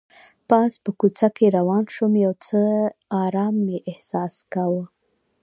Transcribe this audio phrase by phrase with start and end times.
[0.49, 2.59] پاس په کوڅه کې روان شوم، یو څه
[3.23, 4.83] ارام مې احساس کاوه.